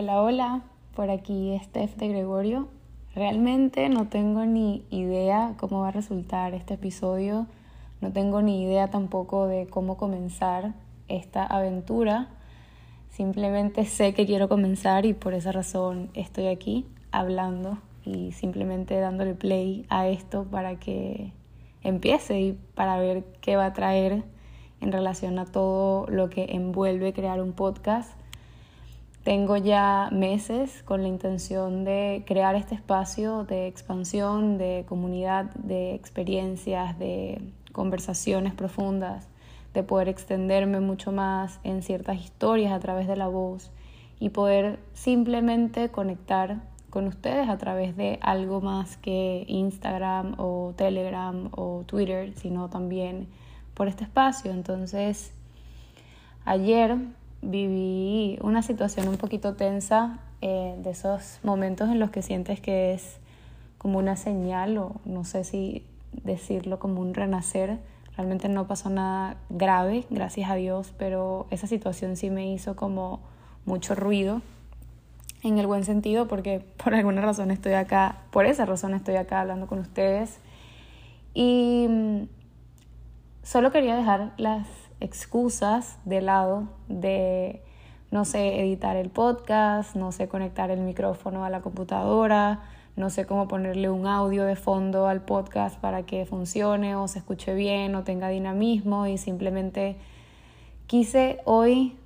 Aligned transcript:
Hola, 0.00 0.22
hola, 0.22 0.62
por 0.94 1.10
aquí 1.10 1.58
Steph 1.60 1.96
de 1.96 2.06
Gregorio. 2.06 2.68
Realmente 3.16 3.88
no 3.88 4.06
tengo 4.06 4.44
ni 4.44 4.84
idea 4.90 5.54
cómo 5.58 5.80
va 5.80 5.88
a 5.88 5.90
resultar 5.90 6.54
este 6.54 6.74
episodio, 6.74 7.48
no 8.00 8.12
tengo 8.12 8.40
ni 8.40 8.62
idea 8.62 8.90
tampoco 8.90 9.48
de 9.48 9.66
cómo 9.66 9.96
comenzar 9.96 10.72
esta 11.08 11.44
aventura. 11.44 12.28
Simplemente 13.10 13.86
sé 13.86 14.14
que 14.14 14.24
quiero 14.24 14.48
comenzar 14.48 15.04
y 15.04 15.14
por 15.14 15.34
esa 15.34 15.50
razón 15.50 16.10
estoy 16.14 16.46
aquí 16.46 16.86
hablando 17.10 17.78
y 18.04 18.30
simplemente 18.30 19.00
dándole 19.00 19.34
play 19.34 19.84
a 19.88 20.06
esto 20.06 20.44
para 20.44 20.78
que 20.78 21.32
empiece 21.82 22.40
y 22.40 22.52
para 22.76 23.00
ver 23.00 23.24
qué 23.40 23.56
va 23.56 23.66
a 23.66 23.72
traer 23.72 24.22
en 24.80 24.92
relación 24.92 25.40
a 25.40 25.44
todo 25.44 26.06
lo 26.06 26.30
que 26.30 26.54
envuelve 26.54 27.12
crear 27.12 27.42
un 27.42 27.52
podcast 27.52 28.17
tengo 29.24 29.56
ya 29.56 30.08
meses 30.12 30.82
con 30.84 31.02
la 31.02 31.08
intención 31.08 31.84
de 31.84 32.24
crear 32.26 32.54
este 32.54 32.74
espacio 32.74 33.44
de 33.44 33.66
expansión, 33.66 34.58
de 34.58 34.84
comunidad, 34.88 35.46
de 35.54 35.94
experiencias, 35.94 36.98
de 36.98 37.40
conversaciones 37.72 38.54
profundas, 38.54 39.28
de 39.74 39.82
poder 39.82 40.08
extenderme 40.08 40.80
mucho 40.80 41.12
más 41.12 41.60
en 41.62 41.82
ciertas 41.82 42.18
historias 42.20 42.72
a 42.72 42.80
través 42.80 43.06
de 43.06 43.16
la 43.16 43.28
voz 43.28 43.70
y 44.18 44.30
poder 44.30 44.78
simplemente 44.94 45.90
conectar 45.90 46.62
con 46.90 47.06
ustedes 47.06 47.48
a 47.48 47.58
través 47.58 47.96
de 47.96 48.18
algo 48.22 48.60
más 48.60 48.96
que 48.96 49.44
Instagram 49.46 50.34
o 50.38 50.72
Telegram 50.76 51.50
o 51.52 51.84
Twitter, 51.86 52.32
sino 52.36 52.70
también 52.70 53.28
por 53.74 53.88
este 53.88 54.04
espacio. 54.04 54.50
Entonces, 54.52 55.32
ayer 56.44 56.96
viví 57.42 58.38
una 58.42 58.62
situación 58.62 59.08
un 59.08 59.16
poquito 59.16 59.54
tensa, 59.54 60.18
eh, 60.40 60.76
de 60.78 60.90
esos 60.90 61.40
momentos 61.42 61.88
en 61.90 61.98
los 61.98 62.10
que 62.10 62.22
sientes 62.22 62.60
que 62.60 62.92
es 62.92 63.18
como 63.76 63.98
una 63.98 64.16
señal 64.16 64.78
o 64.78 64.92
no 65.04 65.24
sé 65.24 65.44
si 65.44 65.84
decirlo 66.12 66.78
como 66.78 67.00
un 67.00 67.14
renacer. 67.14 67.78
Realmente 68.16 68.48
no 68.48 68.66
pasó 68.66 68.90
nada 68.90 69.36
grave, 69.48 70.04
gracias 70.10 70.50
a 70.50 70.54
Dios, 70.54 70.92
pero 70.98 71.46
esa 71.50 71.66
situación 71.66 72.16
sí 72.16 72.30
me 72.30 72.52
hizo 72.52 72.76
como 72.76 73.20
mucho 73.64 73.94
ruido 73.94 74.42
en 75.42 75.58
el 75.58 75.66
buen 75.66 75.84
sentido 75.84 76.26
porque 76.26 76.64
por 76.82 76.94
alguna 76.94 77.20
razón 77.20 77.50
estoy 77.50 77.72
acá, 77.72 78.18
por 78.30 78.46
esa 78.46 78.64
razón 78.64 78.94
estoy 78.94 79.16
acá 79.16 79.40
hablando 79.40 79.66
con 79.66 79.78
ustedes. 79.78 80.38
Y 81.34 81.86
mm, 81.88 82.22
solo 83.42 83.70
quería 83.70 83.96
dejar 83.96 84.32
las 84.36 84.66
excusas 85.00 85.98
de 86.04 86.20
lado 86.20 86.68
de 86.88 87.62
no 88.10 88.24
sé 88.24 88.60
editar 88.60 88.96
el 88.96 89.10
podcast, 89.10 89.94
no 89.94 90.12
sé 90.12 90.28
conectar 90.28 90.70
el 90.70 90.80
micrófono 90.80 91.44
a 91.44 91.50
la 91.50 91.60
computadora, 91.60 92.62
no 92.96 93.10
sé 93.10 93.26
cómo 93.26 93.48
ponerle 93.48 93.90
un 93.90 94.06
audio 94.06 94.44
de 94.44 94.56
fondo 94.56 95.06
al 95.06 95.20
podcast 95.22 95.78
para 95.78 96.04
que 96.04 96.26
funcione 96.26 96.96
o 96.96 97.06
se 97.06 97.20
escuche 97.20 97.54
bien 97.54 97.94
o 97.94 98.02
tenga 98.02 98.28
dinamismo 98.28 99.06
y 99.06 99.18
simplemente 99.18 99.96
quise 100.86 101.38
hoy 101.44 101.96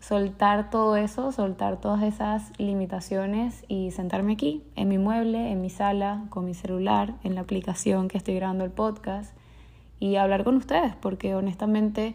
soltar 0.00 0.68
todo 0.68 0.96
eso, 0.96 1.32
soltar 1.32 1.80
todas 1.80 2.02
esas 2.02 2.52
limitaciones 2.58 3.64
y 3.66 3.92
sentarme 3.92 4.34
aquí 4.34 4.62
en 4.74 4.88
mi 4.88 4.98
mueble, 4.98 5.50
en 5.50 5.62
mi 5.62 5.70
sala, 5.70 6.24
con 6.28 6.44
mi 6.44 6.54
celular, 6.54 7.14
en 7.24 7.34
la 7.34 7.40
aplicación 7.40 8.08
que 8.08 8.18
estoy 8.18 8.34
grabando 8.34 8.64
el 8.64 8.70
podcast 8.72 9.34
y 9.98 10.16
hablar 10.16 10.44
con 10.44 10.56
ustedes, 10.56 10.94
porque 10.96 11.34
honestamente 11.34 12.14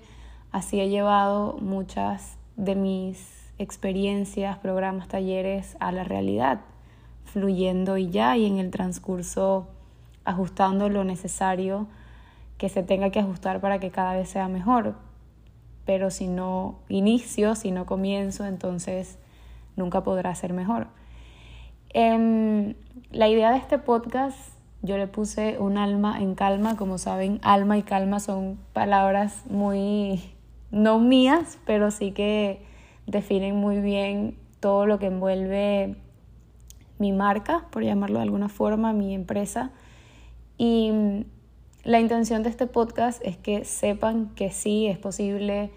así 0.52 0.80
he 0.80 0.90
llevado 0.90 1.58
muchas 1.60 2.38
de 2.58 2.76
mis 2.76 3.52
experiencias, 3.58 4.58
programas, 4.58 5.08
talleres 5.08 5.78
a 5.80 5.92
la 5.92 6.04
realidad, 6.04 6.62
fluyendo 7.26 7.98
y 7.98 8.09
ya, 8.09 8.36
y 8.38 8.46
en 8.46 8.58
el 8.58 8.72
transcurso 8.72 9.68
ajustando 10.25 10.90
lo 10.90 11.03
necesario 11.03 11.88
que 12.58 12.69
se 12.69 12.84
tenga 12.84 13.09
que 13.09 13.19
ajustar 13.19 13.59
para 13.62 13.80
que 13.80 13.90
cada 13.90 14.13
vez 14.13 14.30
sea 14.30 14.48
mejor. 14.48 14.96
Pero 15.86 16.12
si 16.12 16.28
no 16.28 16.80
inicio, 16.90 17.56
si 17.56 17.72
no 17.72 17.86
comienzo, 17.86 18.46
entonces 18.46 19.18
nunca 19.75 20.03
podrá 20.03 20.34
ser 20.36 20.53
mejor. 20.53 20.88
Em, 21.90 22.75
la 23.12 23.28
idea 23.28 23.52
de 23.52 23.58
este 23.58 23.78
podcast 23.78 24.38
yo 24.81 24.97
le 24.97 25.08
puse 25.08 25.58
un 25.59 25.78
alma 25.78 26.22
en 26.22 26.36
calma. 26.36 26.75
Como 26.75 26.97
saben, 26.97 27.40
alma 27.44 27.78
y 27.78 27.84
calma 27.84 28.19
son 28.19 28.58
palabras 28.74 29.44
muy, 29.50 30.22
no 30.72 31.00
mías, 31.00 31.59
pero 31.66 31.92
sí 31.92 32.12
que 32.12 32.62
definen 33.08 33.56
muy 33.56 33.80
bien 33.80 34.36
todo 34.59 34.86
lo 34.86 35.00
que 35.00 35.08
envuelve 35.08 35.96
mi 36.97 37.12
marca, 37.12 37.66
por 37.72 37.84
llamarlo 37.84 38.19
de 38.19 38.24
alguna 38.24 38.50
forma, 38.50 38.94
mi 38.94 39.14
empresa. 39.14 39.72
Y 40.58 41.25
la 41.84 42.00
intención 42.00 42.44
de 42.44 42.50
este 42.50 42.68
podcast 42.68 43.22
es 43.25 43.38
que 43.38 43.66
sepan 43.66 44.30
que 44.36 44.52
sí, 44.52 44.86
es 44.86 45.00
posible 45.00 45.72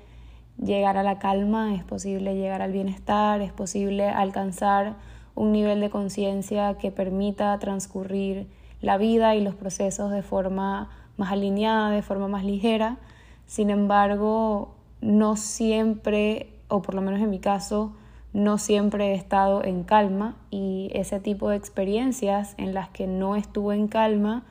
llegar 0.63 0.99
a 0.99 1.03
la 1.03 1.19
calma, 1.19 1.75
es 1.75 1.83
posible 1.83 2.35
llegar 2.35 2.61
al 2.61 2.73
bienestar, 2.73 3.41
es 3.41 3.53
posible 3.53 4.09
alcanzar 4.09 4.97
un 5.35 5.53
nivel 5.53 5.81
de 5.81 5.91
conciencia 5.91 6.77
que 6.77 6.91
permita 6.91 7.59
transcurrir 7.59 8.47
la 8.85 8.99
vida 8.99 9.35
y 9.35 9.41
los 9.41 9.55
procesos 9.55 10.11
de 10.11 10.23
forma 10.23 10.91
más 11.17 11.33
alineada, 11.33 11.91
de 11.91 12.03
forma 12.03 12.29
más 12.29 12.45
ligera. 12.45 12.99
Sin 13.47 13.71
embargo, 13.71 14.75
no 15.01 15.37
siempre, 15.37 16.53
o 16.69 16.83
por 16.83 16.95
lo 16.95 17.03
menos 17.03 17.21
en 17.21 17.31
mi 17.31 17.39
caso, 17.39 17.95
no 18.33 18.59
siempre 18.59 19.13
he 19.13 19.15
estado 19.15 19.65
en 19.65 19.85
calma 19.85 20.37
y 20.51 20.91
ese 20.93 21.21
tipo 21.21 21.49
de 21.49 21.57
experiencias 21.57 22.55
en 22.59 22.75
las 22.75 22.89
que 22.89 23.07
no 23.07 23.37
estuve 23.37 23.75
en 23.75 23.89
calma 23.89 24.45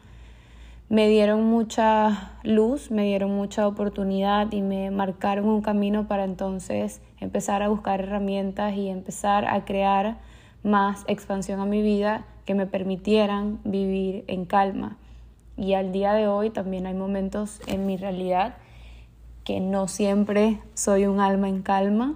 me 0.89 1.07
dieron 1.07 1.45
mucha 1.45 2.33
luz, 2.43 2.91
me 2.91 3.05
dieron 3.05 3.31
mucha 3.31 3.67
oportunidad 3.67 4.51
y 4.51 4.61
me 4.61 4.91
marcaron 4.91 5.47
un 5.47 5.61
camino 5.63 6.07
para 6.07 6.23
entonces 6.23 7.01
empezar 7.19 7.63
a 7.63 7.69
buscar 7.69 8.01
herramientas 8.01 8.75
y 8.75 8.89
empezar 8.89 9.45
a 9.45 9.65
crear 9.65 10.17
más 10.63 11.03
expansión 11.07 11.59
a 11.59 11.65
mi 11.65 11.81
vida 11.81 12.25
que 12.45 12.55
me 12.55 12.65
permitieran 12.65 13.59
vivir 13.63 14.23
en 14.27 14.45
calma. 14.45 14.97
Y 15.55 15.73
al 15.73 15.91
día 15.91 16.13
de 16.13 16.27
hoy 16.27 16.49
también 16.49 16.87
hay 16.87 16.93
momentos 16.93 17.61
en 17.67 17.85
mi 17.85 17.97
realidad 17.97 18.55
que 19.43 19.59
no 19.59 19.87
siempre 19.87 20.59
soy 20.73 21.05
un 21.05 21.19
alma 21.19 21.49
en 21.49 21.61
calma. 21.61 22.15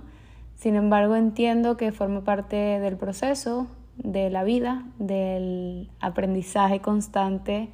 Sin 0.56 0.76
embargo, 0.76 1.16
entiendo 1.16 1.78
que 1.78 1.92
forma 1.92 2.22
parte 2.22 2.56
del 2.56 2.98
proceso, 2.98 3.68
de 3.98 4.30
la 4.30 4.44
vida, 4.44 4.86
del 4.98 5.90
aprendizaje 6.00 6.80
constante 6.80 7.70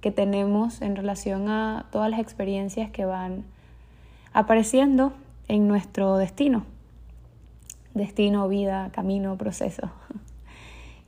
que 0.00 0.10
tenemos 0.10 0.82
en 0.82 0.96
relación 0.96 1.48
a 1.48 1.86
todas 1.90 2.10
las 2.10 2.20
experiencias 2.20 2.90
que 2.90 3.04
van 3.04 3.44
apareciendo 4.32 5.12
en 5.48 5.68
nuestro 5.68 6.16
destino. 6.16 6.64
Destino, 7.94 8.48
vida, 8.48 8.90
camino, 8.92 9.36
proceso. 9.36 9.90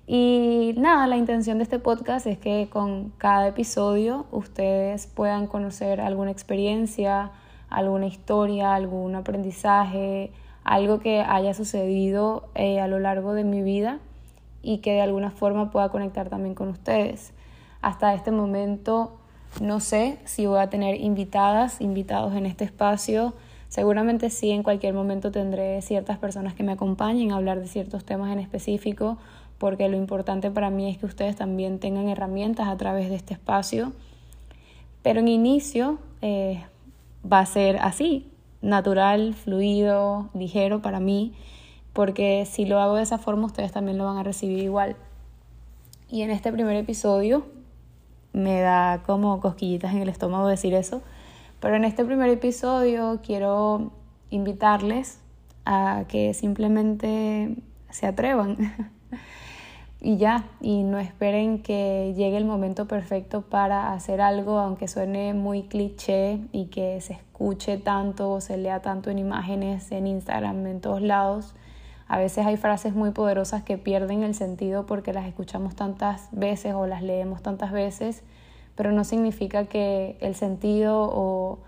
Y 0.08 0.72
nada, 0.76 1.08
la 1.08 1.16
intención 1.16 1.58
de 1.58 1.64
este 1.64 1.80
podcast 1.80 2.28
es 2.28 2.38
que 2.38 2.68
con 2.70 3.10
cada 3.18 3.48
episodio 3.48 4.26
ustedes 4.30 5.08
puedan 5.08 5.48
conocer 5.48 6.00
alguna 6.00 6.30
experiencia, 6.30 7.32
alguna 7.70 8.06
historia, 8.06 8.76
algún 8.76 9.16
aprendizaje, 9.16 10.30
algo 10.62 11.00
que 11.00 11.22
haya 11.22 11.54
sucedido 11.54 12.48
eh, 12.54 12.78
a 12.78 12.86
lo 12.86 13.00
largo 13.00 13.32
de 13.32 13.42
mi 13.42 13.62
vida 13.62 13.98
y 14.62 14.78
que 14.78 14.92
de 14.92 15.00
alguna 15.00 15.32
forma 15.32 15.72
pueda 15.72 15.88
conectar 15.88 16.28
también 16.28 16.54
con 16.54 16.68
ustedes. 16.68 17.32
Hasta 17.82 18.14
este 18.14 18.30
momento 18.30 19.18
no 19.60 19.80
sé 19.80 20.18
si 20.24 20.46
voy 20.46 20.60
a 20.60 20.70
tener 20.70 21.00
invitadas, 21.00 21.80
invitados 21.80 22.34
en 22.34 22.46
este 22.46 22.64
espacio. 22.64 23.34
Seguramente 23.68 24.30
sí, 24.30 24.50
en 24.50 24.62
cualquier 24.62 24.94
momento 24.94 25.30
tendré 25.32 25.82
ciertas 25.82 26.18
personas 26.18 26.54
que 26.54 26.62
me 26.62 26.72
acompañen 26.72 27.32
a 27.32 27.36
hablar 27.36 27.60
de 27.60 27.66
ciertos 27.66 28.04
temas 28.04 28.32
en 28.32 28.38
específico 28.38 29.18
porque 29.58 29.88
lo 29.88 29.96
importante 29.96 30.50
para 30.50 30.70
mí 30.70 30.90
es 30.90 30.98
que 30.98 31.06
ustedes 31.06 31.36
también 31.36 31.78
tengan 31.78 32.08
herramientas 32.08 32.68
a 32.68 32.76
través 32.76 33.08
de 33.08 33.16
este 33.16 33.34
espacio. 33.34 33.92
Pero 35.02 35.20
en 35.20 35.28
inicio 35.28 35.98
eh, 36.20 36.64
va 37.30 37.40
a 37.40 37.46
ser 37.46 37.78
así, 37.78 38.30
natural, 38.60 39.34
fluido, 39.34 40.28
ligero 40.34 40.82
para 40.82 41.00
mí, 41.00 41.32
porque 41.92 42.46
si 42.46 42.66
lo 42.66 42.80
hago 42.80 42.96
de 42.96 43.02
esa 43.02 43.18
forma 43.18 43.46
ustedes 43.46 43.72
también 43.72 43.98
lo 43.98 44.04
van 44.04 44.18
a 44.18 44.22
recibir 44.22 44.62
igual. 44.62 44.96
Y 46.10 46.22
en 46.22 46.30
este 46.30 46.52
primer 46.52 46.76
episodio 46.76 47.46
me 48.32 48.60
da 48.60 49.02
como 49.06 49.40
cosquillitas 49.40 49.94
en 49.94 50.02
el 50.02 50.08
estómago 50.08 50.46
decir 50.46 50.74
eso, 50.74 51.02
pero 51.60 51.76
en 51.76 51.84
este 51.84 52.04
primer 52.04 52.30
episodio 52.30 53.20
quiero 53.24 53.92
invitarles 54.30 55.20
a 55.64 56.04
que 56.08 56.34
simplemente 56.34 57.56
se 57.90 58.06
atrevan 58.06 58.56
y 60.00 60.18
ya, 60.18 60.44
y 60.60 60.82
no 60.82 60.98
esperen 60.98 61.62
que 61.62 62.12
llegue 62.16 62.36
el 62.36 62.44
momento 62.44 62.86
perfecto 62.86 63.42
para 63.42 63.92
hacer 63.92 64.20
algo, 64.20 64.58
aunque 64.58 64.88
suene 64.88 65.34
muy 65.34 65.64
cliché 65.64 66.40
y 66.52 66.66
que 66.66 67.00
se 67.00 67.14
escuche 67.14 67.78
tanto 67.78 68.30
o 68.30 68.40
se 68.40 68.56
lea 68.56 68.80
tanto 68.82 69.10
en 69.10 69.18
imágenes, 69.18 69.90
en 69.90 70.06
Instagram, 70.06 70.66
en 70.66 70.80
todos 70.80 71.02
lados. 71.02 71.54
A 72.08 72.18
veces 72.18 72.46
hay 72.46 72.56
frases 72.56 72.94
muy 72.94 73.10
poderosas 73.10 73.64
que 73.64 73.78
pierden 73.78 74.22
el 74.22 74.34
sentido 74.34 74.86
porque 74.86 75.12
las 75.12 75.26
escuchamos 75.26 75.74
tantas 75.74 76.28
veces 76.30 76.74
o 76.74 76.86
las 76.86 77.02
leemos 77.02 77.42
tantas 77.42 77.72
veces, 77.72 78.22
pero 78.76 78.92
no 78.92 79.04
significa 79.04 79.64
que 79.64 80.16
el 80.20 80.34
sentido 80.34 81.10
o 81.12 81.58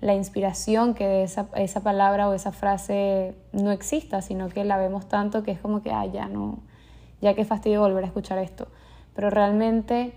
la 0.00 0.14
inspiración 0.14 0.94
que 0.94 1.06
de 1.06 1.22
esa, 1.22 1.48
esa 1.54 1.80
palabra 1.80 2.28
o 2.28 2.34
esa 2.34 2.52
frase 2.52 3.34
no 3.52 3.70
exista, 3.70 4.22
sino 4.22 4.48
que 4.48 4.64
la 4.64 4.76
vemos 4.76 5.08
tanto 5.08 5.42
que 5.42 5.52
es 5.52 5.60
como 5.60 5.82
que, 5.82 5.92
ah, 5.92 6.06
ya 6.06 6.28
no, 6.28 6.58
ya 7.20 7.34
que 7.34 7.44
fastidio 7.44 7.80
volver 7.80 8.04
a 8.04 8.06
escuchar 8.08 8.38
esto. 8.38 8.68
Pero 9.14 9.30
realmente 9.30 10.14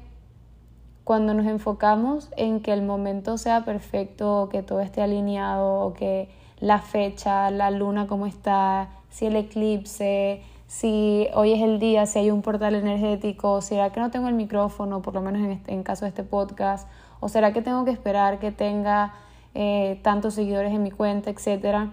cuando 1.10 1.34
nos 1.34 1.48
enfocamos 1.48 2.30
en 2.38 2.62
que 2.62 2.72
el 2.72 2.84
momento 2.84 3.38
sea 3.40 3.66
perfecto, 3.66 4.48
que 4.52 4.62
todo 4.62 4.80
esté 4.82 5.02
alineado, 5.02 5.80
o 5.80 5.94
que 5.94 6.30
la 6.60 6.80
fecha, 6.80 7.50
la 7.50 7.72
luna 7.72 8.06
como 8.06 8.28
está, 8.28 8.90
si 9.10 9.26
el 9.26 9.36
eclipse, 9.36 10.44
si 10.70 11.28
hoy 11.34 11.54
es 11.54 11.64
el 11.64 11.80
día, 11.80 12.06
si 12.06 12.20
hay 12.20 12.30
un 12.30 12.44
portal 12.44 12.76
energético, 12.76 13.60
será 13.60 13.92
que 13.92 14.00
no 14.00 14.12
tengo 14.12 14.28
el 14.28 14.36
micrófono, 14.36 15.02
por 15.02 15.16
lo 15.16 15.22
menos 15.22 15.42
en, 15.42 15.50
este, 15.50 15.74
en 15.74 15.82
caso 15.82 16.06
de 16.06 16.10
este 16.10 16.24
podcast, 16.24 16.88
o 17.20 17.28
será 17.28 17.54
que 17.54 17.64
tengo 17.64 17.86
que 17.86 17.92
esperar 17.92 18.38
que 18.38 18.52
tenga 18.52 19.16
eh, 19.56 20.00
tantos 20.04 20.36
seguidores 20.36 20.72
en 20.72 20.84
mi 20.84 20.92
cuenta, 20.92 21.32
etcétera. 21.32 21.92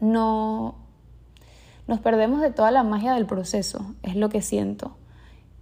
No 0.00 0.76
nos 1.88 1.98
perdemos 1.98 2.42
de 2.42 2.52
toda 2.52 2.70
la 2.70 2.84
magia 2.84 3.12
del 3.14 3.26
proceso, 3.26 3.92
es 4.04 4.14
lo 4.14 4.28
que 4.28 4.40
siento. 4.40 4.92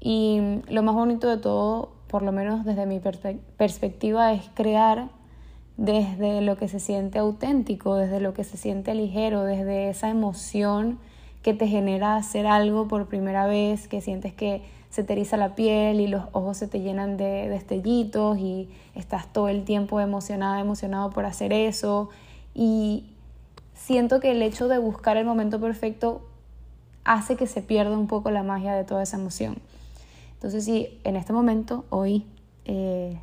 Y 0.00 0.60
lo 0.68 0.82
más 0.82 0.94
bonito 0.94 1.30
de 1.30 1.38
todo, 1.38 1.92
por 2.08 2.20
lo 2.20 2.30
menos 2.30 2.66
desde 2.66 2.84
mi 2.84 3.00
perspectiva, 3.00 4.34
es 4.34 4.50
crear 4.52 5.08
desde 5.78 6.42
lo 6.42 6.58
que 6.58 6.68
se 6.68 6.78
siente 6.78 7.18
auténtico, 7.18 7.94
desde 7.94 8.20
lo 8.20 8.34
que 8.34 8.44
se 8.44 8.58
siente 8.58 8.94
ligero, 8.94 9.44
desde 9.44 9.88
esa 9.88 10.10
emoción 10.10 10.98
que 11.42 11.54
te 11.54 11.66
genera 11.66 12.16
hacer 12.16 12.46
algo 12.46 12.88
por 12.88 13.06
primera 13.06 13.46
vez, 13.46 13.88
que 13.88 14.00
sientes 14.00 14.34
que 14.34 14.62
se 14.90 15.04
te 15.04 15.12
eriza 15.12 15.36
la 15.36 15.54
piel 15.54 16.00
y 16.00 16.06
los 16.06 16.24
ojos 16.32 16.56
se 16.56 16.66
te 16.66 16.80
llenan 16.80 17.16
de 17.16 17.48
destellitos 17.48 18.38
y 18.38 18.68
estás 18.94 19.32
todo 19.32 19.48
el 19.48 19.64
tiempo 19.64 20.00
emocionada, 20.00 20.60
emocionado 20.60 21.10
por 21.10 21.26
hacer 21.26 21.52
eso. 21.52 22.08
Y 22.54 23.04
siento 23.74 24.20
que 24.20 24.30
el 24.30 24.42
hecho 24.42 24.68
de 24.68 24.78
buscar 24.78 25.16
el 25.16 25.24
momento 25.24 25.60
perfecto 25.60 26.22
hace 27.04 27.36
que 27.36 27.46
se 27.46 27.62
pierda 27.62 27.96
un 27.96 28.06
poco 28.06 28.30
la 28.30 28.42
magia 28.42 28.74
de 28.74 28.84
toda 28.84 29.02
esa 29.02 29.16
emoción. 29.18 29.58
Entonces, 30.34 30.64
si 30.64 30.98
en 31.04 31.16
este 31.16 31.32
momento, 31.32 31.84
hoy, 31.90 32.24
eh, 32.64 33.18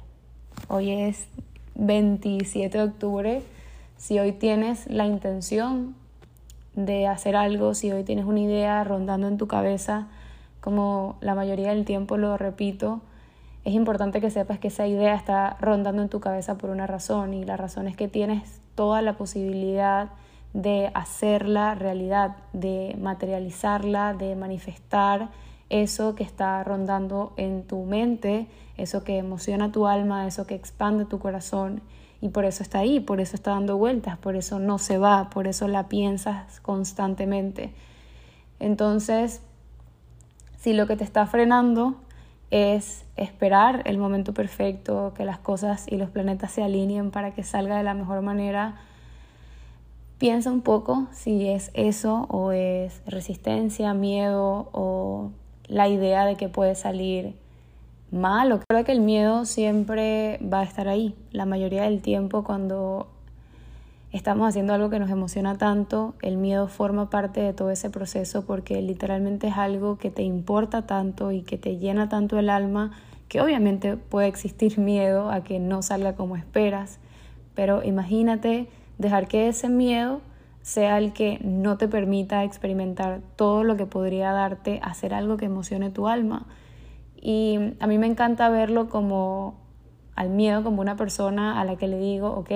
hoy 0.67 0.91
es 0.91 1.27
27 1.75 2.77
de 2.77 2.83
octubre, 2.83 3.44
si 3.97 4.19
hoy 4.19 4.31
tienes 4.31 4.88
la 4.88 5.06
intención 5.06 5.95
de 6.75 7.07
hacer 7.07 7.36
algo, 7.36 7.74
si 7.74 7.92
hoy 7.92 8.04
tienes 8.04 8.25
una 8.25 8.39
idea 8.39 8.83
rondando 8.83 9.27
en 9.27 9.38
tu 9.38 9.48
cabeza, 9.48 10.07
como 10.62 11.18
la 11.22 11.36
mayoría 11.36 11.69
del 11.69 11.86
tiempo 11.86 12.18
lo 12.18 12.38
repito, 12.38 13.01
es 13.63 13.74
importante 13.74 14.22
que 14.22 14.30
sepas 14.30 14.60
que 14.60 14.68
esa 14.68 14.86
idea 14.86 15.16
está 15.16 15.57
rondando 15.60 16.01
en 16.01 16.10
tu 16.10 16.19
cabeza 16.19 16.57
por 16.57 16.69
una 16.69 16.86
razón 16.86 17.33
y 17.33 17.45
la 17.45 17.57
razón 17.57 17.88
es 17.88 17.95
que 17.95 18.07
tienes 18.07 18.62
toda 18.75 19.01
la 19.01 19.13
posibilidad 19.13 20.10
de 20.54 20.92
hacerla 20.94 21.75
realidad, 21.75 22.38
de 22.54 22.95
materializarla, 23.00 24.13
de 24.13 24.36
manifestar 24.36 25.30
eso 25.69 26.16
que 26.16 26.24
está 26.24 26.63
rondando 26.63 27.33
en 27.38 27.63
tu 27.63 27.83
mente, 27.83 28.48
eso 28.77 29.04
que 29.04 29.18
emociona 29.18 29.72
tu 29.72 29.88
alma, 29.88 30.27
eso 30.27 30.45
que 30.45 30.56
expande 30.56 31.06
tu 31.06 31.19
corazón. 31.19 31.81
Y 32.25 32.30
por 32.30 32.44
eso 32.44 32.63
está 32.63 32.80
ahí, 32.80 33.00
por 33.00 33.22
eso 33.22 33.36
está 33.36 33.51
dando 33.51 33.77
vueltas, 33.77 34.18
por 34.18 34.36
eso 34.36 34.57
no 34.57 34.80
se 34.80 34.98
va, 34.98 35.30
por 35.30 35.45
eso 35.45 35.68
la 35.68 35.88
piensas 35.88 36.60
constantemente. 36.62 37.72
Entonces, 38.60 39.44
si 40.57 40.74
lo 40.74 40.88
que 40.88 40.95
te 40.95 41.04
está 41.04 41.27
frenando 41.27 41.94
es 42.50 43.06
esperar 43.16 43.83
el 43.86 44.00
momento 44.00 44.33
perfecto, 44.33 45.13
que 45.16 45.24
las 45.24 45.38
cosas 45.38 45.86
y 45.88 45.98
los 45.98 46.10
planetas 46.10 46.51
se 46.51 46.63
alineen 46.63 47.12
para 47.12 47.36
que 47.36 47.44
salga 47.44 47.77
de 47.77 47.83
la 47.83 47.94
mejor 47.94 48.24
manera, 48.24 48.81
piensa 50.18 50.50
un 50.50 50.62
poco 50.62 51.06
si 51.12 51.48
es 51.48 51.69
eso 51.75 52.25
o 52.31 52.54
es 52.54 53.04
resistencia, 53.06 53.94
miedo 53.94 54.69
o 54.72 55.30
la 55.68 55.89
idea 55.89 56.25
de 56.25 56.38
que 56.38 56.50
puede 56.50 56.74
salir 56.74 57.36
mal. 58.15 58.59
Creo 58.67 58.83
que 58.83 58.91
el 58.91 59.01
miedo 59.01 59.45
siempre 59.45 60.39
va 60.41 60.62
a 60.62 60.63
estar 60.63 60.88
ahí. 60.88 61.15
La 61.31 61.45
mayoría 61.45 61.83
del 61.83 62.01
tiempo 62.01 62.44
cuando 62.44 63.07
estamos 64.12 64.47
haciendo 64.47 64.73
algo 64.73 64.89
que 64.89 65.00
nos 65.00 65.09
emociona 65.09 65.57
tanto, 65.57 66.15
el 66.21 66.38
miedo 66.38 66.67
forma 66.67 67.09
parte 67.09 67.41
de 67.41 67.53
todo 67.53 67.69
ese 67.69 67.89
proceso 67.89 68.45
porque 68.45 68.81
literalmente 68.81 69.47
es 69.47 69.57
algo 69.57 69.97
que 69.97 70.09
te 70.09 70.23
importa 70.23 70.88
tanto 70.88 71.31
y 71.31 71.41
que 71.41 71.57
te 71.57 71.77
llena 71.77 72.07
tanto 72.07 72.39
el 72.39 72.50
alma 72.50 72.91
que 73.27 73.41
obviamente 73.41 73.97
puede 73.97 74.27
existir 74.27 74.79
miedo 74.79 75.29
a 75.29 75.44
que 75.44 75.59
no 75.59 75.81
salga 75.81 76.15
como 76.15 76.38
esperas, 76.38 77.00
pero 77.56 77.83
imagínate 77.83 78.69
dejar 78.97 79.27
que 79.27 79.50
ese 79.50 79.67
miedo 79.67 80.21
sea 80.62 80.97
el 80.97 81.13
que 81.13 81.39
no 81.44 81.77
te 81.77 81.88
permita 81.88 82.44
experimentar 82.44 83.19
todo 83.35 83.63
lo 83.63 83.77
que 83.77 83.85
podría 83.85 84.31
darte 84.31 84.79
hacer 84.81 85.13
algo 85.13 85.38
que 85.38 85.45
emocione 85.45 85.91
tu 85.91 86.07
alma. 86.07 86.47
Y 87.27 87.74
a 87.80 87.88
mí 87.88 87.98
me 87.98 88.06
encanta 88.06 88.50
verlo 88.50 88.88
como 88.88 89.56
al 90.16 90.30
miedo, 90.30 90.63
como 90.63 90.81
una 90.81 90.95
persona 90.95 91.60
a 91.60 91.66
la 91.66 91.75
que 91.75 91.88
le 91.88 91.98
digo, 91.98 92.30
ok, 92.30 92.51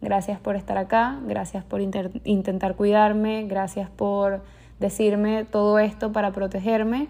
gracias 0.00 0.38
por 0.38 0.54
estar 0.54 0.78
acá, 0.78 1.18
gracias 1.26 1.64
por 1.64 1.80
intentar 1.80 2.76
cuidarme, 2.76 3.46
gracias 3.48 3.90
por 3.90 4.44
decirme 4.78 5.44
todo 5.44 5.80
esto 5.80 6.12
para 6.12 6.30
protegerme, 6.30 7.08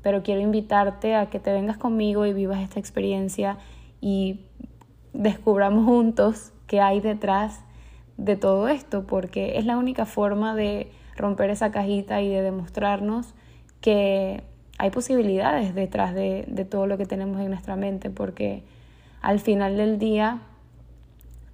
pero 0.00 0.22
quiero 0.22 0.40
invitarte 0.40 1.14
a 1.14 1.26
que 1.28 1.40
te 1.40 1.52
vengas 1.52 1.76
conmigo 1.76 2.24
y 2.24 2.32
vivas 2.32 2.62
esta 2.62 2.80
experiencia 2.80 3.58
y 4.00 4.46
descubramos 5.12 5.84
juntos 5.84 6.54
qué 6.66 6.80
hay 6.80 7.00
detrás 7.00 7.60
de 8.16 8.36
todo 8.36 8.68
esto, 8.68 9.06
porque 9.06 9.58
es 9.58 9.66
la 9.66 9.76
única 9.76 10.06
forma 10.06 10.54
de 10.54 10.90
romper 11.18 11.50
esa 11.50 11.70
cajita 11.70 12.22
y 12.22 12.30
de 12.30 12.40
demostrarnos 12.40 13.34
que 13.82 14.42
hay 14.78 14.90
posibilidades 14.90 15.74
detrás 15.74 16.14
de, 16.14 16.66
todo 16.68 16.86
lo 16.86 16.98
que 16.98 17.06
tenemos 17.06 17.40
en 17.40 17.50
nuestra 17.50 17.76
mente, 17.76 18.10
porque 18.10 18.64
al 19.20 19.40
final 19.40 19.76
del 19.76 19.98
día 19.98 20.40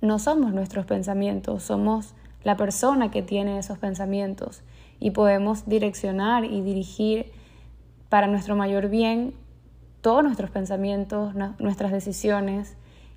no 0.00 0.19
somos 0.19 0.52
nuestros 0.52 0.87
pensamientos, 0.87 1.62
somos 1.62 2.14
la 2.43 2.56
persona 2.56 3.11
que 3.11 3.22
tiene 3.22 3.58
esos 3.58 3.79
pensamientos 3.79 4.62
y 4.98 5.10
podemos 5.10 5.69
direccionar 5.69 6.44
y 6.44 6.62
dirigir 6.62 7.32
para 8.08 8.27
nuestro 8.27 8.56
mayor 8.56 8.89
bien 8.89 9.34
todos 10.00 10.24
nuestros 10.24 10.50
pensamientos, 10.50 11.34
nuestras 11.58 11.93
decisiones 11.93 12.77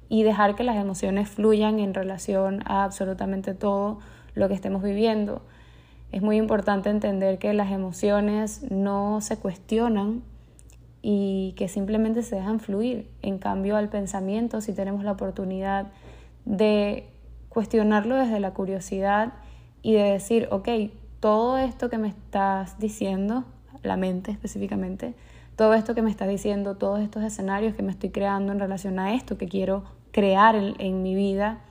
y 0.09 0.23
dejar 0.23 0.55
que 0.55 0.63
las 0.63 0.75
emociones 0.75 1.29
fluyan 1.29 1.79
en 1.79 1.93
relación 1.93 2.61
a 2.65 2.83
absolutamente 2.83 3.53
todo 3.53 3.99
lo 4.35 4.49
que 4.49 4.53
estemos 4.53 4.83
viviendo. 4.83 5.41
Es 6.13 6.21
muy 6.21 6.37
importante 6.37 6.91
entender 6.91 7.39
que 7.39 7.53
las 7.53 7.71
emociones 7.71 8.61
no 8.69 9.19
se 9.19 9.37
cuestionan 9.37 10.21
y 11.01 11.55
que 11.57 11.67
simplemente 11.67 12.21
se 12.21 12.35
dejan 12.35 12.59
fluir. 12.59 13.09
En 13.23 13.39
cambio, 13.39 13.75
al 13.77 13.89
pensamiento, 13.89 14.61
si 14.61 14.73
tenemos 14.73 15.03
la 15.03 15.13
oportunidad 15.13 15.87
de 16.45 17.09
cuestionarlo 17.49 18.15
desde 18.15 18.39
la 18.39 18.51
curiosidad 18.51 19.33
y 19.81 19.93
de 19.93 20.03
decir, 20.03 20.47
ok, 20.51 20.69
todo 21.19 21.57
esto 21.57 21.89
que 21.89 21.97
me 21.97 22.09
estás 22.09 22.77
diciendo, 22.77 23.45
la 23.81 23.97
mente 23.97 24.29
específicamente, 24.29 25.15
todo 25.55 25.73
esto 25.73 25.95
que 25.95 26.03
me 26.03 26.11
estás 26.11 26.29
diciendo, 26.29 26.77
todos 26.77 26.99
estos 26.99 27.23
escenarios 27.23 27.73
que 27.73 27.81
me 27.81 27.91
estoy 27.91 28.11
creando 28.11 28.53
en 28.53 28.59
relación 28.59 28.99
a 28.99 29.15
esto 29.15 29.39
que 29.39 29.47
quiero 29.47 29.83
crear 30.11 30.55
en, 30.55 31.01
mi 31.01 31.15
vida, 31.15 31.61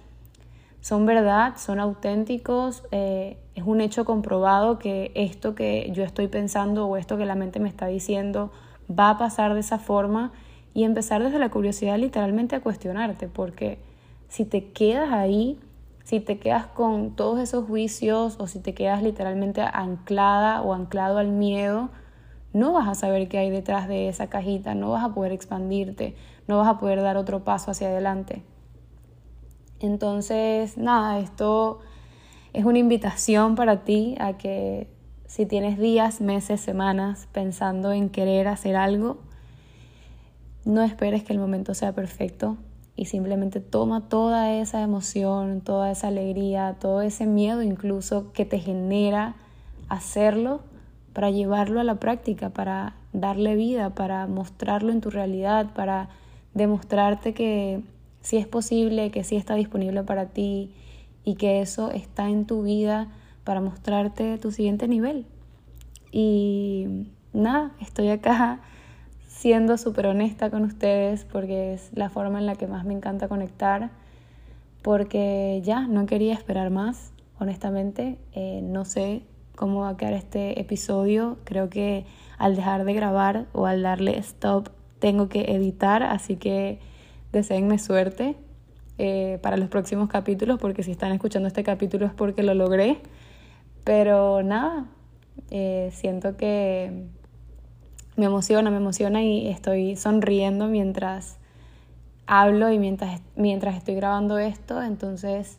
son 0.83 1.07
verdad, 1.07 1.55
son 1.57 1.79
auténticos, 1.79 2.83
eh, 2.91 3.39
es 3.55 3.65
un 3.65 3.81
hecho 3.81 4.05
comprobado 4.05 4.81
que 4.81 5.13
esto 5.15 5.55
que 5.55 5.89
yo 5.93 6.03
estoy 6.03 6.27
pensando 6.27 6.87
o 6.87 6.97
esto 6.97 7.17
que 7.17 7.25
la 7.25 7.37
mente 7.37 7.61
me 7.61 7.69
está 7.69 7.87
diciendo 7.87 8.51
va 8.91 9.11
a 9.11 9.19
pasar 9.19 9.55
de 9.55 9.61
esa 9.61 9.79
forma 9.79 10.33
y 10.75 10.83
empezar 10.83 11.23
desde 11.23 11.39
la 11.39 11.51
curiosidad 11.51 11.99
literalmente 11.99 12.57
a 12.57 12.61
cuestionarte, 12.61 13.29
porque 13.29 13.79
si 14.29 14.45
te 14.45 14.73
quedas 14.73 15.13
ahí, 15.13 15.61
si 16.03 16.19
te 16.19 16.41
quedas 16.41 16.67
con 16.67 17.15
todos 17.15 17.39
esos 17.39 17.65
juicios 17.65 18.37
o 18.41 18.49
si 18.49 18.59
te 18.59 18.75
quedas 18.75 19.05
literalmente 19.05 19.61
anclada 19.61 20.63
o 20.63 20.75
anclado 20.75 21.19
al 21.19 21.29
miedo, 21.29 21.91
no 22.53 22.73
vas 22.73 22.89
a 22.89 22.97
saber 22.97 23.29
qué 23.29 23.39
hay 23.39 23.51
detrás 23.51 23.87
de 23.87 24.09
esa 24.09 24.27
cajita, 24.27 24.75
no 24.75 24.91
vas 24.91 25.05
a 25.05 25.15
poder 25.15 25.31
expandirte, 25.31 26.17
no 26.49 26.59
vas 26.59 26.67
a 26.67 26.81
poder 26.81 27.03
dar 27.03 27.17
otro 27.17 27.45
paso 27.45 27.71
hacia 27.71 27.87
adelante. 27.87 28.43
Entonces, 29.83 30.79
nada, 30.79 31.19
esto 31.19 31.81
es 32.53 32.65
una 32.65 32.79
invitación 32.79 33.57
para 33.57 33.85
ti 33.85 34.15
a 34.21 34.39
que 34.39 34.89
si 35.27 35.45
tienes 35.45 35.79
días, 35.79 36.21
meses, 36.21 36.61
semanas 36.61 37.29
pensando 37.33 37.91
en 37.93 38.09
querer 38.09 38.47
hacer 38.47 38.77
algo, 38.77 39.19
no 40.65 40.83
esperes 40.83 41.25
que 41.25 41.33
el 41.33 41.41
momento 41.41 41.75
sea 41.75 41.93
perfecto 41.93 42.57
y 42.95 43.07
simplemente 43.07 43.59
toma 43.59 44.09
toda 44.09 44.53
esa 44.55 44.83
emoción, 44.83 45.63
toda 45.63 45.91
esa 45.91 46.09
alegría, 46.09 46.77
todo 46.79 47.03
ese 47.03 47.27
miedo 47.27 47.63
incluso 47.63 48.33
que 48.33 48.45
te 48.45 48.61
genera 48.61 49.35
hacerlo, 49.89 50.61
para 51.13 51.31
llevarlo 51.31 51.81
a 51.81 51.85
la 51.85 51.97
práctica, 51.97 52.51
para 52.51 52.95
darle 53.13 53.57
vida, 53.57 53.91
para 53.91 54.27
mostrarlo 54.27 54.93
en 54.93 55.01
tu 55.01 55.11
realidad, 55.11 55.75
para 55.75 56.09
demostrarte 56.55 57.35
que 57.35 57.83
sí 58.23 58.37
es 58.39 58.47
posible, 58.47 59.11
que 59.11 59.25
sí 59.25 59.37
está 59.37 59.55
disponible 59.55 60.03
para 60.03 60.27
ti 60.27 60.73
y 61.25 61.35
que 61.35 61.61
eso 61.61 61.91
está 61.91 62.29
en 62.29 62.47
tu 62.47 62.63
vida 62.63 63.09
para 63.45 63.61
mostrarte 63.61 64.39
tu 64.39 64.51
siguiente 64.51 64.89
nivel. 64.89 65.27
Y 66.11 67.07
nada, 67.33 67.73
estoy 67.81 68.09
acá 68.09 68.61
siendo 69.27 69.77
súper 69.77 70.07
honesta 70.07 70.51
con 70.51 70.63
ustedes 70.65 71.25
porque 71.25 71.75
es 71.75 71.91
la 71.95 72.11
forma 72.11 72.39
en 72.39 72.47
la 72.47 72.55
que 72.55 72.67
más 72.67 72.85
me 72.85 72.95
encanta 72.95 73.29
conectar, 73.29 73.91
porque 74.83 75.61
ya 75.65 75.87
no 75.87 76.07
quería 76.07 76.35
esperar 76.35 76.71
más, 76.71 77.13
honestamente, 77.39 78.19
eh, 78.35 78.61
no 78.63 78.85
sé 78.85 79.23
cómo 79.57 79.81
va 79.81 79.91
a 79.91 79.97
quedar 79.97 80.13
este 80.13 80.61
episodio, 80.61 81.39
creo 81.45 81.69
que 81.71 82.05
al 82.39 82.57
dejar 82.57 82.85
de 82.85 82.95
grabar 82.95 83.47
o 83.53 83.67
al 83.67 83.83
darle 83.83 84.19
stop 84.19 84.69
tengo 84.99 85.29
que 85.29 85.53
editar, 85.53 86.03
así 86.03 86.37
que 86.37 86.79
deseenme 87.33 87.79
suerte 87.79 88.37
eh, 88.99 89.39
para 89.43 89.57
los 89.57 89.69
próximos 89.69 90.09
capítulos, 90.09 90.59
porque 90.59 90.83
si 90.83 90.93
están 90.93 91.13
escuchando 91.13 91.49
este 91.49 91.65
capítulo 91.65 92.07
es 92.07 92.13
porque 92.13 92.43
lo 92.43 92.55
logré. 92.55 92.99
Pero 93.85 94.43
nada, 94.43 94.87
eh, 95.51 95.91
siento 95.93 96.37
que 96.37 97.07
me 98.17 98.27
emociona, 98.27 98.71
me 98.71 98.77
emociona 98.77 99.23
y 99.23 99.49
estoy 99.49 99.97
sonriendo 99.97 100.69
mientras 100.69 101.39
hablo 102.27 102.71
y 102.71 102.79
mientras, 102.79 103.21
mientras 103.35 103.77
estoy 103.77 103.95
grabando 103.95 104.39
esto. 104.39 104.83
Entonces, 104.83 105.59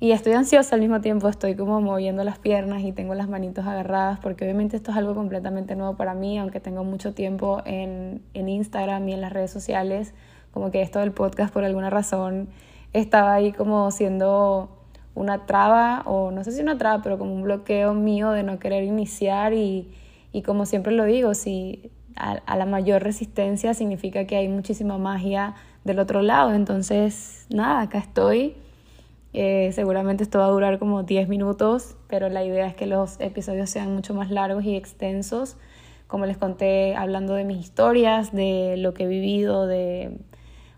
y 0.00 0.12
estoy 0.12 0.34
ansiosa 0.34 0.76
al 0.76 0.80
mismo 0.80 1.00
tiempo, 1.00 1.28
estoy 1.28 1.56
como 1.56 1.80
moviendo 1.80 2.22
las 2.22 2.38
piernas 2.38 2.82
y 2.82 2.92
tengo 2.92 3.14
las 3.14 3.28
manitos 3.28 3.66
agarradas, 3.66 4.20
porque 4.20 4.44
obviamente 4.44 4.76
esto 4.76 4.92
es 4.92 4.96
algo 4.96 5.14
completamente 5.14 5.74
nuevo 5.74 5.96
para 5.96 6.14
mí, 6.14 6.38
aunque 6.38 6.60
tengo 6.60 6.84
mucho 6.84 7.14
tiempo 7.14 7.62
en, 7.64 8.22
en 8.32 8.48
Instagram 8.48 9.08
y 9.08 9.14
en 9.14 9.20
las 9.20 9.32
redes 9.32 9.50
sociales, 9.50 10.14
como 10.58 10.72
que 10.72 10.82
esto 10.82 10.98
del 10.98 11.12
podcast 11.12 11.54
por 11.54 11.62
alguna 11.62 11.88
razón 11.88 12.48
estaba 12.92 13.34
ahí 13.34 13.52
como 13.52 13.92
siendo 13.92 14.68
una 15.14 15.46
traba, 15.46 16.02
o 16.04 16.32
no 16.32 16.42
sé 16.42 16.50
si 16.50 16.60
una 16.60 16.76
traba, 16.76 17.00
pero 17.00 17.16
como 17.16 17.32
un 17.32 17.42
bloqueo 17.42 17.94
mío 17.94 18.32
de 18.32 18.42
no 18.42 18.58
querer 18.58 18.82
iniciar 18.82 19.52
y, 19.52 19.88
y 20.32 20.42
como 20.42 20.66
siempre 20.66 20.92
lo 20.92 21.04
digo, 21.04 21.34
si 21.34 21.92
a, 22.16 22.56
la 22.56 22.66
mayor 22.66 23.04
resistencia 23.04 23.72
significa 23.72 24.26
que 24.26 24.34
hay 24.34 24.48
muchísima 24.48 24.98
magia 24.98 25.54
del 25.84 26.00
otro 26.00 26.22
lado, 26.22 26.52
entonces 26.52 27.46
nada, 27.50 27.82
acá 27.82 27.98
estoy. 27.98 28.56
Eh, 29.34 29.70
seguramente 29.74 30.24
esto 30.24 30.40
va 30.40 30.46
a 30.46 30.50
durar 30.50 30.80
como 30.80 31.04
10 31.04 31.28
minutos, 31.28 31.96
pero 32.08 32.28
la 32.30 32.42
idea 32.42 32.66
es 32.66 32.74
que 32.74 32.86
los 32.86 33.20
episodios 33.20 33.70
sean 33.70 33.94
mucho 33.94 34.12
más 34.12 34.32
largos 34.32 34.64
y 34.64 34.74
extensos, 34.74 35.56
como 36.08 36.26
les 36.26 36.36
conté, 36.36 36.96
hablando 36.96 37.34
de 37.34 37.44
mis 37.44 37.58
historias, 37.58 38.32
de 38.32 38.74
lo 38.76 38.92
que 38.92 39.04
he 39.04 39.06
vivido, 39.06 39.68
de 39.68 40.18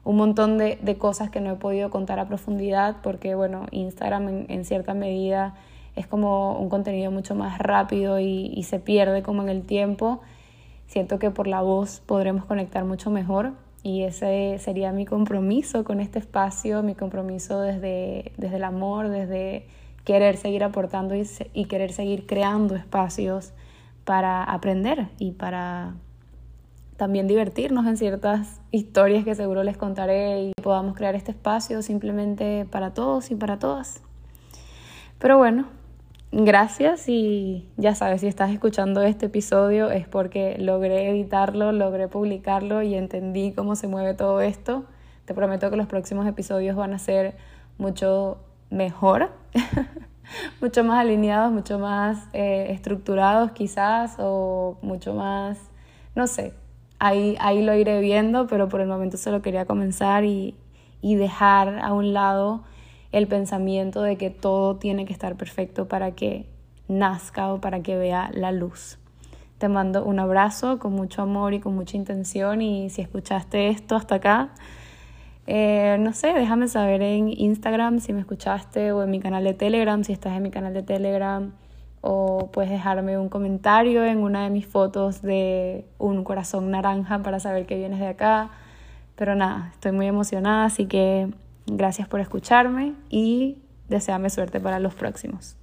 un 0.04 0.16
montón 0.16 0.59
de, 0.59 0.78
de, 0.80 0.97
cosas 0.97 1.30
que 1.30 1.40
no 1.40 1.52
he 1.52 1.57
podido 1.57 1.90
contar 1.90 2.19
a 2.19 2.26
profundidad 2.26 2.97
porque, 3.02 3.35
bueno, 3.35 3.66
Instagram 3.71 4.47
en, 4.49 4.64
cierta 4.64 4.95
medida 4.95 5.54
es 5.97 6.07
como 6.07 6.59
un 6.59 6.69
contenido 6.69 7.11
mucho 7.11 7.35
más 7.35 7.59
rápido 7.59 8.19
y, 8.19 8.52
y, 8.54 8.62
se 8.62 8.78
pierde 8.78 9.23
como 9.23 9.42
en 9.42 9.49
el 9.49 9.62
tiempo. 9.62 10.21
Siento 10.87 11.19
que 11.19 11.30
por 11.30 11.47
la 11.47 11.61
voz 11.61 12.00
podremos 12.07 12.45
conectar 12.47 12.85
mucho 12.85 13.11
mejor 13.11 13.52
y 13.83 14.02
ese 14.02 14.59
sería 14.59 14.92
mi 14.92 15.04
compromiso 15.04 15.85
con 15.85 16.00
este 16.00 16.19
espacio, 16.19 16.83
mi 16.83 16.95
compromiso 16.95 17.61
desde, 17.61 18.33
desde 18.37 18.57
el 18.57 18.64
amor, 18.64 19.09
desde 19.09 19.66
querer 20.04 20.37
seguir 20.37 20.64
aportando 20.64 21.14
y, 21.14 21.28
y 21.52 21.66
querer 21.66 21.92
seguir 21.92 22.26
creando 22.26 22.75
espacios 22.75 23.52
para 24.04 24.42
aprender 24.45 25.09
y 25.19 25.33
para 25.33 25.95
también 27.00 27.26
divertirnos 27.26 27.87
en 27.87 27.97
ciertas 27.97 28.61
historias 28.73 29.25
que 29.25 29.35
seguro 29.35 29.62
les 29.64 29.78
contaré 29.78 30.42
y 30.42 30.52
podamos 30.62 30.95
crear 30.95 31.14
este 31.14 31.30
espacio 31.30 31.80
simplemente 31.80 32.66
para 32.71 32.92
todos 32.92 33.30
y 33.30 33.37
para 33.37 33.59
todas. 33.59 34.02
Pero 35.19 35.38
bueno, 35.38 35.64
gracias 36.30 37.09
y 37.09 37.66
ya 37.78 37.95
sabes, 37.95 38.21
si 38.21 38.26
estás 38.26 38.50
escuchando 38.50 39.00
este 39.00 39.26
episodio 39.26 39.90
es 39.90 40.09
porque 40.09 40.59
logré 40.59 41.09
editarlo, 41.09 41.73
logré 41.73 42.07
publicarlo 42.07 42.83
y 42.83 42.95
entendí 42.95 43.52
cómo 43.52 43.76
se 43.76 43.88
mueve 43.88 44.12
todo 44.12 44.42
esto. 44.42 44.85
Te 45.25 45.33
prometo 45.33 45.71
que 45.71 45.78
los 45.78 45.87
próximos 45.87 46.26
episodios 46.26 46.76
van 46.76 46.92
a 46.92 46.99
ser 46.99 47.35
mucho 47.78 48.37
mejor, 48.69 49.30
mucho 50.61 50.85
más 50.85 50.99
alineados, 50.99 51.50
mucho 51.50 51.78
más 51.78 52.28
eh, 52.35 52.66
estructurados 52.69 53.52
quizás 53.52 54.16
o 54.19 54.76
mucho 54.83 55.14
más, 55.14 55.59
no 56.14 56.26
sé, 56.26 56.60
ahí, 57.00 57.37
ahí 57.40 57.62
lo 57.62 57.75
iré 57.75 58.00
viendo, 58.00 58.47
pero 58.47 58.69
por 58.69 58.80
el 58.80 58.87
momento 58.87 59.16
solo 59.16 59.42
quería 59.42 59.64
comenzar 59.64 60.25
y, 60.25 60.54
y 61.02 61.16
dejar 61.16 61.80
a 61.80 61.92
un 61.92 62.12
lado 62.12 62.62
el 63.11 63.26
pensamiento 63.26 64.02
de 64.02 64.16
que 64.16 64.30
todo 64.30 64.76
tiene 64.76 65.04
que 65.07 65.12
estar 65.12 65.37
perfecto 65.37 65.88
para 65.88 66.12
que 66.12 66.47
nazca 66.87 67.52
o 67.52 67.61
para 67.61 67.83
que 67.83 67.97
vea 67.97 68.30
la 68.33 68.52
luz. 68.52 68.99
Te 69.59 69.69
mando 69.69 70.04
un 70.04 70.21
abrazo 70.21 70.78
con 70.78 70.92
mucho 70.92 71.23
amor 71.23 71.54
y 71.54 71.61
con 71.61 71.75
mucha 71.75 71.97
intención 71.97 72.62
y 72.62 72.88
si 72.90 73.02
escuchaste 73.02 73.69
esto 73.69 73.97
hasta 73.97 74.16
acá, 74.16 74.50
eh, 75.47 75.97
no 75.99 76.12
sé, 76.12 76.33
déjame 76.33 76.69
saber 76.69 77.02
en 77.02 77.28
Instagram 77.28 77.99
si 77.99 78.12
me 78.12 78.21
escuchaste 78.21 78.92
o 78.92 79.02
en 79.02 79.11
mi 79.11 79.21
canal 79.21 79.42
de 79.42 79.54
Telegram, 79.54 80.04
si 80.04 80.12
estás 80.12 80.37
en 80.37 80.42
mi 80.42 80.50
canal 80.50 80.73
de 80.75 80.83
Telegram 80.83 81.52
o 82.00 82.50
puedes 82.52 82.71
dejarme 82.71 83.19
un 83.19 83.28
comentario 83.28 84.04
en 84.04 84.19
una 84.19 84.45
de 84.45 84.50
mis 84.50 84.66
fotos 84.66 85.23
de 85.23 85.85
un 85.99 86.25
corazón 86.25 86.71
naranja 86.71 87.19
para 87.21 87.40
saber 87.40 87.66
que 87.66 87.76
vienes 87.76 88.00
de 88.00 88.09
acá. 88.09 88.50
Pero 89.16 89.35
nada, 89.35 89.71
estoy 89.73 89.92
muy 89.92 90.07
emocionada, 90.07 90.64
así 90.64 90.87
que 90.87 91.28
gracias 91.66 92.09
por 92.09 92.21
escucharme 92.21 92.95
y 93.11 93.59
deseame 93.88 94.30
suerte 94.30 94.61
para 94.61 94.78
los 94.78 94.95
próximos. 94.95 95.60